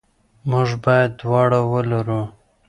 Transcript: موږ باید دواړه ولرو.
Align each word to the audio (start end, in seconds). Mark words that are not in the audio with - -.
موږ 0.49 0.69
باید 0.83 1.11
دواړه 1.21 1.59
ولرو. 1.71 2.21